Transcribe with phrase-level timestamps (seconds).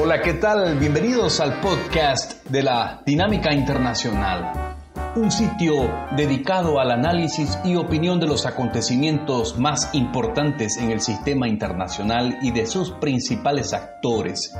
[0.00, 0.78] Hola, ¿qué tal?
[0.78, 4.76] Bienvenidos al podcast de la Dinámica Internacional,
[5.16, 5.74] un sitio
[6.16, 12.52] dedicado al análisis y opinión de los acontecimientos más importantes en el sistema internacional y
[12.52, 14.54] de sus principales actores.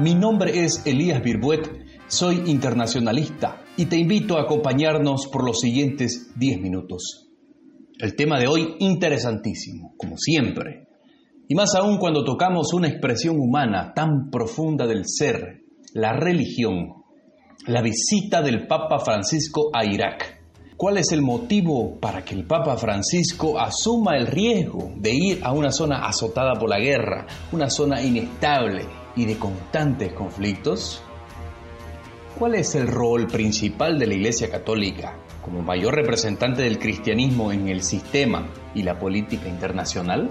[0.00, 1.68] Mi nombre es Elías Birbuet,
[2.06, 7.28] soy internacionalista y te invito a acompañarnos por los siguientes 10 minutos.
[7.98, 10.93] El tema de hoy interesantísimo, como siempre
[11.48, 15.62] y más aún cuando tocamos una expresión humana tan profunda del ser,
[15.92, 17.04] la religión,
[17.66, 20.42] la visita del Papa Francisco a Irak.
[20.76, 25.52] ¿Cuál es el motivo para que el Papa Francisco asuma el riesgo de ir a
[25.52, 31.02] una zona azotada por la guerra, una zona inestable y de constantes conflictos?
[32.38, 37.68] ¿Cuál es el rol principal de la Iglesia Católica como mayor representante del cristianismo en
[37.68, 40.30] el sistema y la política internacional?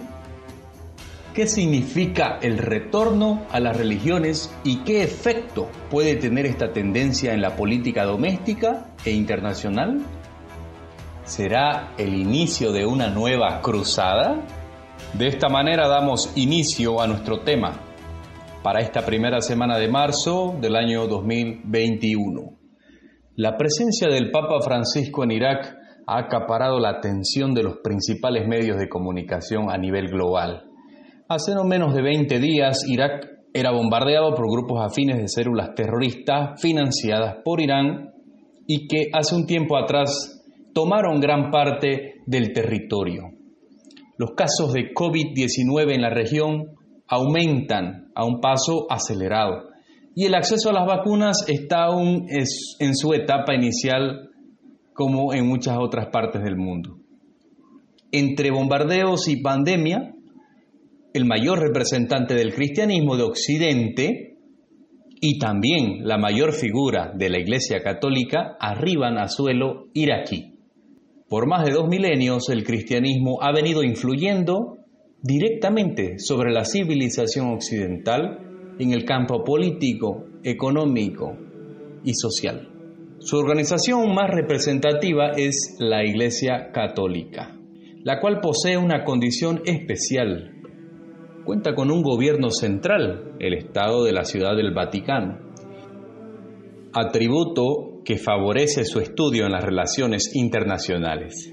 [1.34, 7.42] ¿Qué significa el retorno a las religiones y qué efecto puede tener esta tendencia en
[7.42, 10.06] la política doméstica e internacional?
[11.24, 14.46] ¿Será el inicio de una nueva cruzada?
[15.16, 17.80] De esta manera damos inicio a nuestro tema
[18.62, 22.60] para esta primera semana de marzo del año 2021.
[23.38, 28.78] La presencia del Papa Francisco en Irak ha acaparado la atención de los principales medios
[28.78, 30.70] de comunicación a nivel global
[31.34, 36.62] Hace no menos de 20 días, Irak era bombardeado por grupos afines de células terroristas
[36.62, 38.12] financiadas por Irán
[38.68, 43.32] y que hace un tiempo atrás tomaron gran parte del territorio.
[44.16, 46.76] Los casos de COVID-19 en la región
[47.08, 49.70] aumentan a un paso acelerado
[50.14, 54.30] y el acceso a las vacunas está aún en su etapa inicial
[54.94, 56.98] como en muchas otras partes del mundo.
[58.12, 60.14] Entre bombardeos y pandemia,
[61.14, 64.38] el mayor representante del cristianismo de Occidente
[65.22, 70.56] y también la mayor figura de la Iglesia Católica arriban a suelo iraquí.
[71.30, 74.80] Por más de dos milenios el cristianismo ha venido influyendo
[75.22, 81.38] directamente sobre la civilización occidental en el campo político, económico
[82.04, 82.70] y social.
[83.20, 87.56] Su organización más representativa es la Iglesia Católica,
[88.04, 90.63] la cual posee una condición especial
[91.44, 95.40] cuenta con un gobierno central, el Estado de la Ciudad del Vaticano,
[96.94, 101.52] atributo que favorece su estudio en las relaciones internacionales.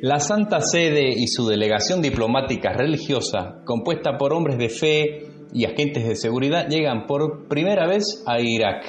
[0.00, 6.08] La Santa Sede y su delegación diplomática religiosa, compuesta por hombres de fe y agentes
[6.08, 8.84] de seguridad, llegan por primera vez a Irak,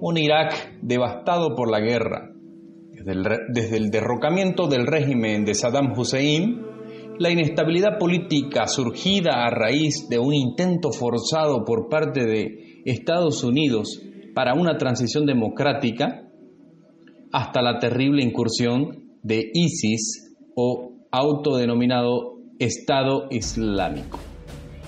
[0.00, 2.32] un Irak devastado por la guerra.
[2.90, 3.22] Desde el,
[3.52, 6.66] desde el derrocamiento del régimen de Saddam Hussein,
[7.18, 14.00] la inestabilidad política surgida a raíz de un intento forzado por parte de Estados Unidos
[14.34, 16.28] para una transición democrática,
[17.32, 24.35] hasta la terrible incursión de ISIS o autodenominado Estado Islámico.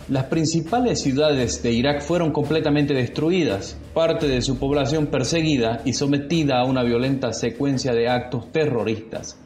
[0.09, 6.61] Las principales ciudades de Irak fueron completamente destruidas, parte de su población perseguida y sometida
[6.61, 9.39] a una violenta secuencia de actos terroristas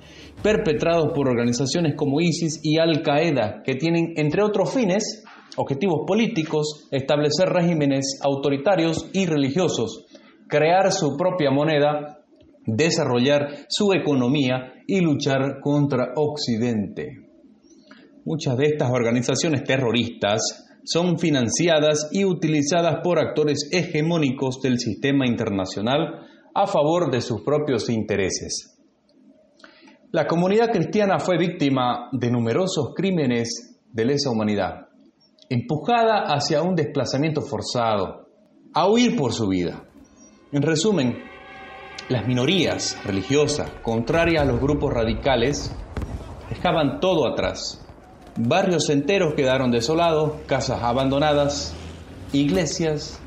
[0.43, 5.23] perpetrados por organizaciones como ISIS y Al-Qaeda, que tienen, entre otros fines,
[5.57, 10.07] objetivos políticos, establecer regímenes autoritarios y religiosos,
[10.49, 12.19] crear su propia moneda,
[12.67, 17.22] desarrollar su economía y luchar contra Occidente.
[18.25, 26.27] Muchas de estas organizaciones terroristas son financiadas y utilizadas por actores hegemónicos del sistema internacional
[26.55, 28.79] a favor de sus propios intereses.
[30.11, 34.89] La comunidad cristiana fue víctima de numerosos crímenes de lesa humanidad,
[35.49, 38.29] empujada hacia un desplazamiento forzado,
[38.75, 39.85] a huir por su vida.
[40.53, 41.19] En resumen,
[42.09, 45.75] las minorías religiosas, contrarias a los grupos radicales,
[46.51, 47.82] dejaban todo atrás.
[48.37, 51.75] Barrios enteros quedaron desolados, casas abandonadas,
[52.33, 53.21] iglesias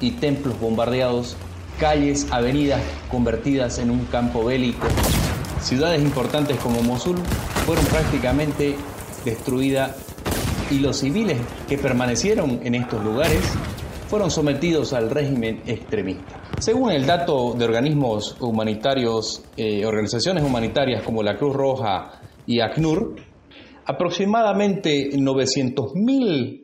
[0.00, 1.36] y templos bombardeados,
[1.78, 2.80] calles, avenidas
[3.10, 4.86] convertidas en un campo bélico,
[5.66, 7.16] Ciudades importantes como Mosul
[7.64, 8.76] fueron prácticamente
[9.24, 9.96] destruidas
[10.70, 11.38] y los civiles
[11.68, 13.42] que permanecieron en estos lugares
[14.06, 16.40] fueron sometidos al régimen extremista.
[16.60, 22.12] Según el dato de organismos humanitarios, eh, organizaciones humanitarias como la Cruz Roja
[22.46, 23.16] y ACNUR,
[23.86, 26.62] aproximadamente 900.000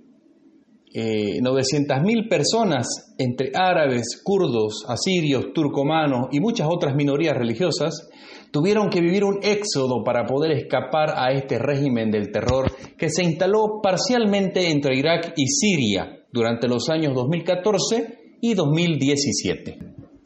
[0.95, 8.11] eh, personas entre árabes, kurdos, asirios, turcomanos y muchas otras minorías religiosas
[8.53, 13.25] Tuvieron que vivir un éxodo para poder escapar a este régimen del terror que se
[13.25, 19.79] instaló parcialmente entre Irak y Siria durante los años 2014 y 2017.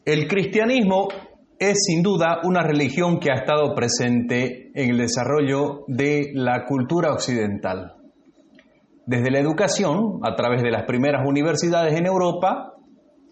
[0.03, 1.07] El cristianismo
[1.59, 7.11] es sin duda una religión que ha estado presente en el desarrollo de la cultura
[7.11, 7.93] occidental.
[9.05, 12.73] Desde la educación, a través de las primeras universidades en Europa,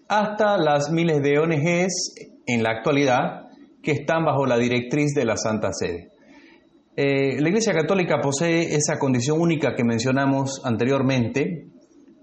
[0.07, 2.15] hasta las miles de ONGs
[2.47, 3.47] en la actualidad
[3.83, 6.09] que están bajo la directriz de la Santa Sede.
[6.95, 11.67] Eh, la Iglesia Católica posee esa condición única que mencionamos anteriormente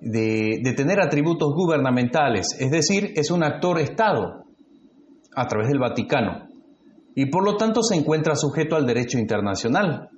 [0.00, 4.41] de, de tener atributos gubernamentales, es decir, es un actor Estado
[5.34, 6.48] a través del Vaticano
[7.14, 10.08] y por lo tanto se encuentra sujeto al derecho internacional.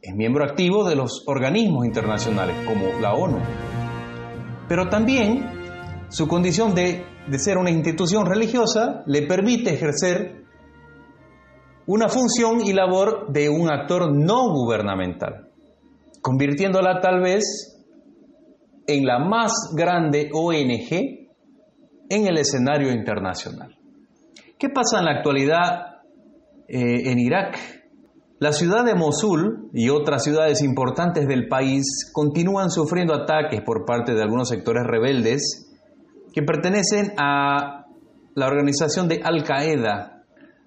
[0.00, 3.38] Es miembro activo de los organismos internacionales como la ONU.
[4.68, 5.44] Pero también
[6.08, 10.44] su condición de, de ser una institución religiosa le permite ejercer
[11.86, 15.48] una función y labor de un actor no gubernamental,
[16.20, 17.78] convirtiéndola tal vez
[18.86, 21.28] en la más grande ONG
[22.10, 23.77] en el escenario internacional.
[24.58, 26.02] ¿Qué pasa en la actualidad
[26.68, 27.58] eh, en Irak?
[28.40, 34.14] La ciudad de Mosul y otras ciudades importantes del país continúan sufriendo ataques por parte
[34.14, 35.70] de algunos sectores rebeldes
[36.32, 37.86] que pertenecen a
[38.34, 40.18] la organización de Al-Qaeda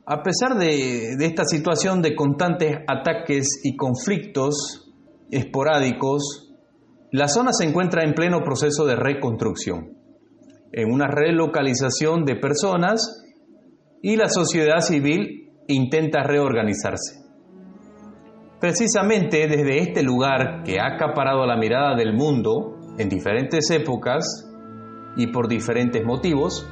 [0.06, 4.92] a pesar de, esta situación de constantes ataques y conflictos
[5.30, 6.52] esporádicos,
[7.12, 9.98] la zona se encuentra en pleno proceso de reconstrucción,
[10.74, 13.24] en una relocalización de personas
[14.02, 17.22] y la sociedad civil intenta reorganizarse.
[18.60, 24.48] Precisamente desde este lugar que ha acaparado la mirada del mundo en diferentes épocas
[25.16, 26.68] y por diferentes motivos,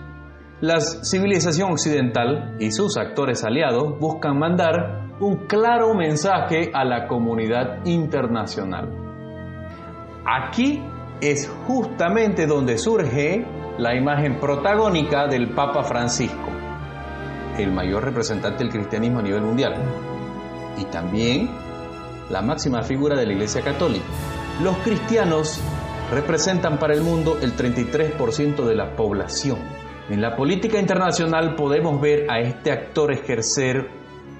[0.62, 7.86] la civilización occidental y sus actores aliados buscan mandar un claro mensaje a la comunidad
[7.86, 8.90] internacional.
[10.26, 10.84] Aquí
[11.22, 13.46] es justamente donde surge
[13.78, 16.59] la imagen protagónica del Papa Francisco,
[17.64, 19.76] el mayor representante del cristianismo a nivel mundial,
[20.78, 21.50] y también
[22.30, 24.06] la máxima figura de la Iglesia Católica.
[24.64, 25.60] Los cristianos
[26.12, 29.58] representan para el mundo el 33% de la población
[30.10, 33.90] en la política internacional podemos ver a este actor ejercer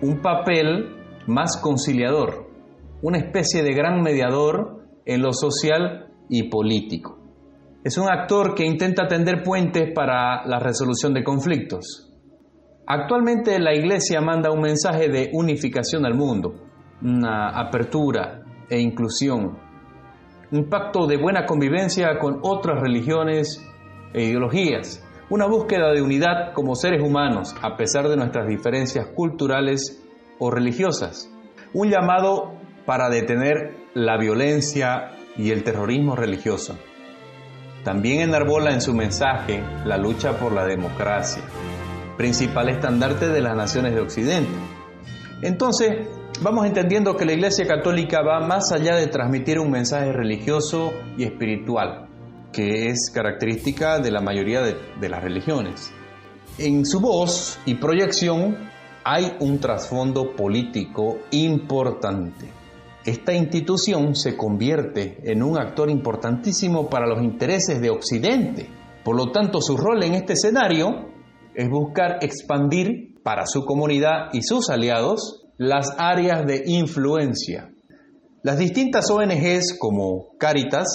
[0.02, 0.96] un papel
[1.28, 2.50] más conciliador,
[3.04, 7.20] una especie de gran mediador en lo social y político.
[7.84, 12.09] Es un actor que intenta tender puentes para la resolución de conflictos.
[12.90, 16.56] Actualmente la Iglesia manda un mensaje de unificación al mundo,
[17.02, 19.58] una apertura e inclusión,
[20.52, 23.64] un pacto de buena convivencia con otras religiones
[24.12, 30.04] e ideologías una búsqueda de unidad como seres humanos a pesar de nuestras diferencias culturales
[30.40, 31.32] o religiosas,
[31.74, 32.54] un llamado
[32.86, 36.78] para detener la violencia y el terrorismo religioso.
[37.84, 41.44] También enarbola en su mensaje la lucha por la democracia,
[42.20, 44.52] principal estandarte de las naciones de Occidente.
[45.42, 46.06] Entonces,
[46.42, 51.24] vamos entendiendo que la Iglesia Católica va más allá de transmitir un mensaje religioso y
[51.24, 52.10] espiritual
[52.52, 55.94] que es característica de la mayoría de, las religiones.
[56.58, 58.58] En su voz y proyección
[59.06, 62.50] hay un trasfondo político importante.
[63.06, 68.70] Esta institución se convierte en un actor importantísimo para los intereses de Occidente.
[69.06, 71.18] Por lo tanto, su rol en este escenario
[71.60, 77.70] es buscar expandir para su comunidad y sus aliados las áreas de influencia.
[78.44, 80.88] Las distintas ONGs como Caritas,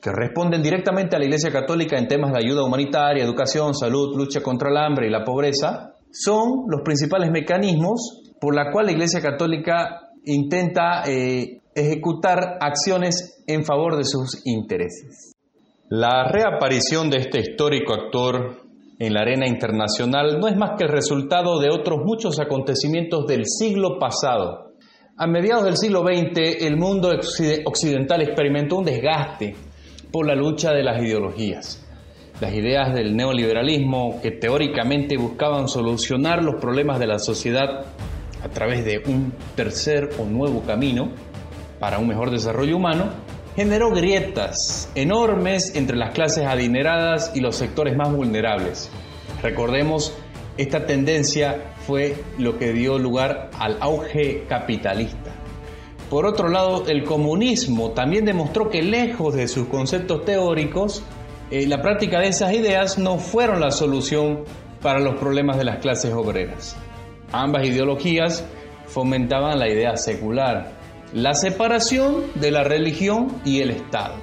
[0.00, 4.40] que responden directamente a la Iglesia Católica en temas de ayuda humanitaria, educación, salud, lucha
[4.40, 9.20] contra el hambre y la pobreza, son los principales mecanismos por la cual la Iglesia
[9.20, 15.32] Católica intenta eh, ejecutar acciones en favor de sus intereses.
[15.90, 18.69] La reaparición de este histórico actor
[19.00, 23.46] en la arena internacional no es más que el resultado de otros muchos acontecimientos del
[23.46, 24.74] siglo pasado.
[25.16, 27.10] A mediados del siglo XX, el mundo
[27.64, 29.56] occidental experimentó un desgaste
[30.12, 31.82] por la lucha de las ideologías.
[32.42, 37.86] Las ideas del neoliberalismo que teóricamente buscaban solucionar los problemas de la sociedad
[38.42, 41.10] a través de un tercer o nuevo camino
[41.78, 43.06] para un mejor desarrollo humano,
[43.56, 48.90] generó grietas enormes entre las clases adineradas y los sectores más vulnerables.
[49.42, 50.14] Recordemos,
[50.56, 55.32] esta tendencia fue lo que dio lugar al auge capitalista.
[56.10, 61.04] Por otro lado, el comunismo también demostró que lejos de sus conceptos teóricos,
[61.50, 64.44] eh, la práctica de esas ideas no fueron la solución
[64.82, 66.76] para los problemas de las clases obreras.
[67.32, 68.44] Ambas ideologías
[68.86, 70.79] fomentaban la idea secular,
[71.12, 74.14] la separación de la religión y el Estado.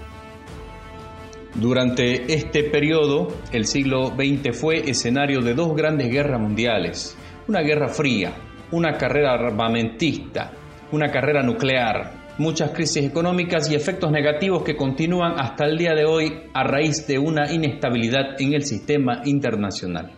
[1.55, 7.17] Durante este periodo, el siglo XX fue escenario de dos grandes guerras mundiales,
[7.47, 8.33] una guerra fría,
[8.71, 10.51] una carrera armamentista,
[10.91, 16.05] una carrera nuclear, muchas crisis económicas y efectos negativos que continúan hasta el día de
[16.05, 20.11] hoy a raíz de una inestabilidad en el sistema internacional.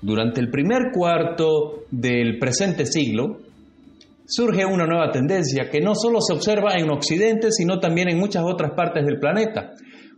[0.00, 3.40] Durante el primer cuarto del presente siglo,
[4.34, 8.42] surge una nueva tendencia que no solo se observa en Occidente, sino también en muchas
[8.44, 9.70] otras partes del planeta.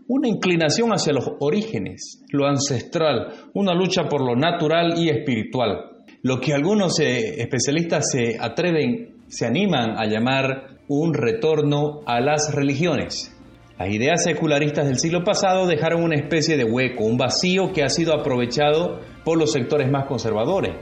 [0.09, 5.97] Una inclinación hacia los orígenes, lo ancestral, una lucha por lo natural y espiritual.
[6.23, 12.55] Lo que algunos eh, especialistas se atreven, se animan a llamar un retorno a las
[12.55, 13.37] religiones.
[13.79, 17.91] Las ideas secularistas del siglo pasado dejaron una especie de hueco, un vacío que ha
[17.91, 20.73] sido aprovechado por los sectores más conservadores.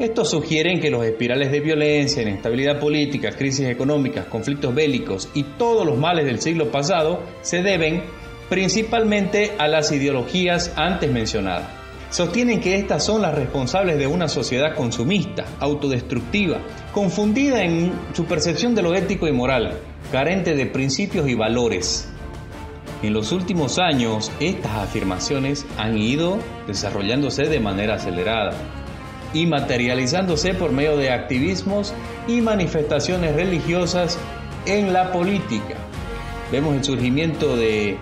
[0.00, 5.84] Estos sugieren que los espirales de violencia, inestabilidad política, crisis económicas, conflictos bélicos y todos
[5.84, 8.04] los males del siglo pasado se deben
[8.48, 11.68] principalmente a las ideologías antes mencionadas.
[12.08, 16.62] Sostienen que estas son las responsables de una sociedad consumista, autodestructiva,
[16.94, 19.80] confundida en su percepción de lo ético y moral,
[20.10, 22.08] carente de principios y valores,
[23.02, 28.50] en los últimos años, estas afirmaciones han ido desarrollándose de manera acelerada
[29.32, 31.94] y materializándose por medio de activismos
[32.26, 34.18] y manifestaciones religiosas
[34.66, 35.76] en la política.
[36.50, 37.98] Vemos el surgimiento de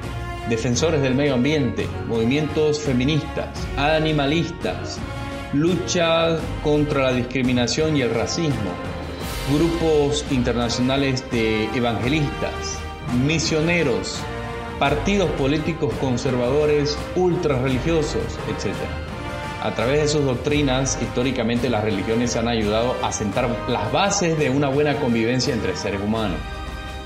[0.48, 4.98] defensores del medio ambiente, movimientos feministas, animalistas,
[5.52, 8.72] lucha contra la discriminación y el racismo,
[9.52, 12.78] grupos internacionales de evangelistas,
[13.26, 14.18] misioneros,
[14.78, 19.07] partidos políticos conservadores, ultra religiosos, etc.
[19.60, 24.50] A través de sus doctrinas, históricamente las religiones han ayudado a sentar las bases de
[24.50, 26.38] una buena convivencia entre seres humanos.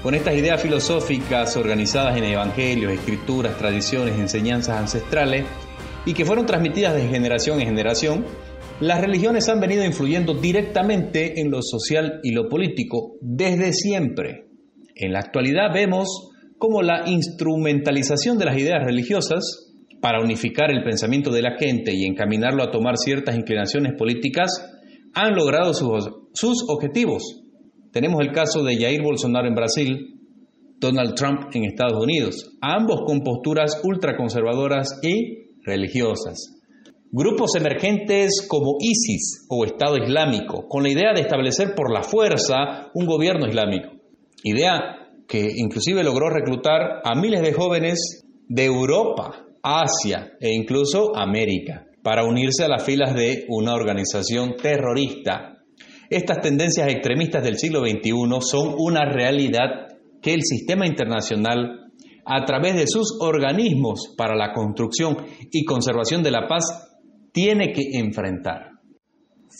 [0.03, 5.47] Con estas ideas filosóficas organizadas en evangelios, escrituras, tradiciones, enseñanzas ancestrales
[6.05, 8.27] y que fueron transmitidas de generación en generación,
[8.81, 14.49] las religiones han venido influyendo directamente en lo social y lo político desde siempre.
[14.95, 19.72] En la actualidad vemos como la instrumentalización de las ideas religiosas
[20.03, 24.51] para unificar el pensamiento de la gente y encaminarlo a tomar ciertas inclinaciones políticas
[25.15, 27.45] han logrado sus, objetivos.
[27.93, 30.19] Tenemos el caso de Jair Bolsonaro en Brasil,
[30.81, 36.59] Donald Trump en Estados Unidos, ambos con posturas ultraconservadoras y religiosas.
[37.13, 42.91] Grupos emergentes como ISIS o Estado Islámico, con la idea de establecer por la fuerza
[42.95, 43.91] un gobierno islámico.
[44.43, 44.81] Idea
[45.29, 52.25] que inclusive logró reclutar a miles de jóvenes de Europa, Asia e incluso América para
[52.25, 55.63] unirse a las filas de una organización terrorista.
[56.11, 59.87] Estas tendencias extremistas del siglo XXI son una realidad
[60.21, 61.93] que el sistema internacional,
[62.25, 65.17] a través de sus organismos para la construcción
[65.51, 66.89] y conservación de la paz,
[67.33, 68.73] tiene que enfrentar.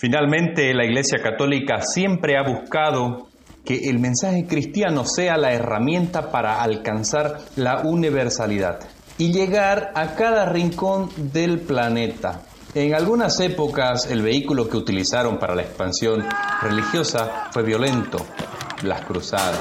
[0.01, 3.29] Finalmente, la Iglesia Católica siempre ha buscado
[3.65, 8.81] que el mensaje cristiano sea la herramienta para alcanzar la universalidad
[9.23, 12.43] y llegar a cada rincón del planeta.
[12.75, 16.25] En algunas épocas el vehículo que utilizaron para la expansión
[16.61, 18.19] religiosa fue violento,
[18.83, 19.61] las cruzadas,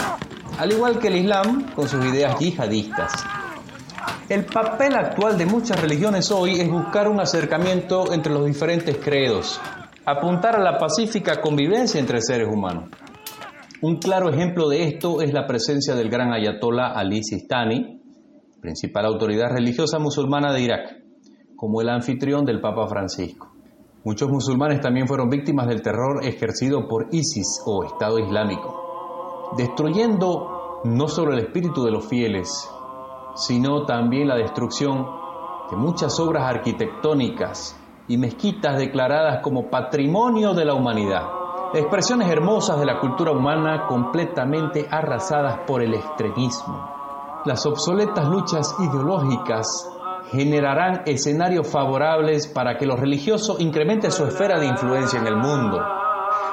[0.57, 3.11] al igual que el Islam con sus ideas yihadistas.
[4.29, 9.61] El papel actual de muchas religiones hoy es buscar un acercamiento entre los diferentes credos,
[10.05, 12.85] apuntar a la pacífica convivencia entre seres humanos.
[13.83, 18.00] Un claro ejemplo de esto es la presencia del gran ayatollah Ali Sistani,
[18.61, 21.03] principal autoridad religiosa musulmana de Irak,
[21.55, 23.51] como el anfitrión del Papa Francisco.
[24.03, 31.07] Muchos musulmanes también fueron víctimas del terror ejercido por ISIS o Estado Islámico, destruyendo no
[31.07, 32.69] solo el espíritu de los fieles,
[33.35, 35.05] sino también la destrucción
[35.69, 37.77] de muchas obras arquitectónicas
[38.07, 41.41] y mezquitas declaradas como patrimonio de la humanidad
[41.79, 47.00] expresiones hermosas de la cultura humana completamente arrasadas por el extremismo.
[47.43, 49.89] Las obsoletas luchas ideológicas
[50.29, 55.79] generarán escenarios favorables para que lo religioso incremente su esfera de influencia en el mundo.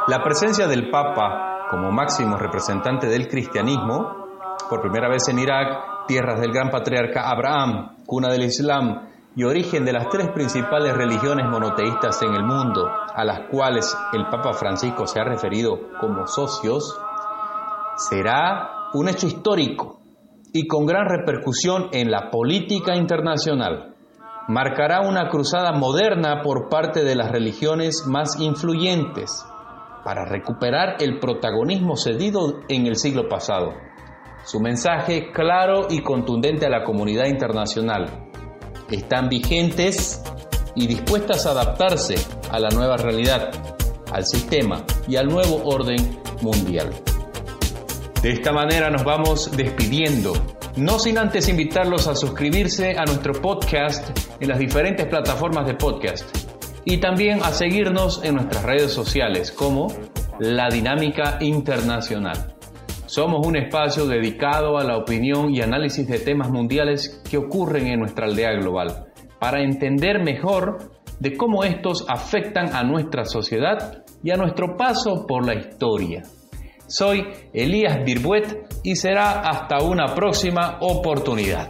[0.06, 4.28] La presencia del Papa como máximo representante del cristianismo,
[4.70, 9.84] por primera vez en Irak, tierras del gran patriarca Abraham, cuna del Islam, y origen
[9.84, 15.06] de las tres principales religiones monoteístas en el mundo, a las cuales el Papa Francisco
[15.06, 16.98] se ha referido como socios,
[17.96, 19.98] será un hecho histórico
[20.52, 23.94] y con gran repercusión en la política internacional.
[24.48, 29.44] Marcará una cruzada moderna por parte de las religiones más influyentes
[30.04, 33.74] para recuperar el protagonismo cedido en el siglo pasado.
[34.44, 38.30] Su mensaje claro y contundente a la comunidad internacional
[38.90, 40.22] están vigentes
[40.74, 42.14] y dispuestas a adaptarse
[42.50, 43.50] a la nueva realidad,
[44.12, 46.90] al sistema y al nuevo orden mundial.
[48.22, 50.32] De esta manera nos vamos despidiendo,
[50.76, 54.10] no sin antes invitarlos a suscribirse a nuestro podcast
[54.40, 56.26] en las diferentes plataformas de podcast
[56.84, 59.86] y también a seguirnos en nuestras redes sociales como
[60.40, 62.56] La Dinámica Internacional.
[63.06, 68.00] Somos un espacio dedicado a la opinión y análisis de temas mundiales que ocurren en
[68.00, 69.06] nuestra aldea global,
[69.38, 75.46] para entender mejor de cómo estos afectan a nuestra sociedad y a nuestro paso por
[75.46, 76.24] la historia.
[76.88, 81.68] Soy Elías Birbuet y será hasta una próxima oportunidad.